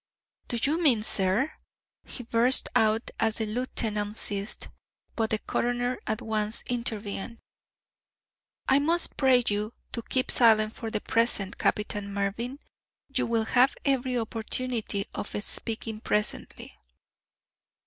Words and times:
"Do 0.47 0.57
you 0.59 0.81
mean, 0.81 1.03
sir?" 1.03 1.51
he 2.05 2.23
burst 2.23 2.69
out 2.75 3.11
as 3.19 3.37
the 3.37 3.45
lieutenant 3.45 4.17
ceased; 4.17 4.67
but 5.15 5.29
the 5.29 5.37
coroner 5.37 5.99
at 6.07 6.23
once 6.23 6.63
intervened. 6.63 7.37
"I 8.67 8.79
must 8.79 9.15
pray 9.15 9.43
you 9.47 9.73
to 9.91 10.01
keep 10.01 10.31
silent 10.31 10.73
for 10.73 10.89
the 10.89 11.01
present, 11.01 11.59
Captain 11.59 12.11
Mervyn. 12.11 12.57
You 13.15 13.27
will 13.27 13.45
have 13.45 13.75
every 13.85 14.17
opportunity 14.17 15.05
of 15.13 15.29
speaking 15.45 15.99
presently. 16.01 16.73